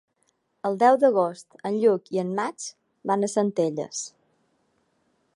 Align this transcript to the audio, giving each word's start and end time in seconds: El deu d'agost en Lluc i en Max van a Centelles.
El 0.67 0.77
deu 0.83 0.95
d'agost 1.01 1.59
en 1.69 1.75
Lluc 1.83 2.09
i 2.15 2.21
en 2.21 2.31
Max 2.39 2.65
van 3.11 3.27
a 3.27 3.29
Centelles. 3.35 4.01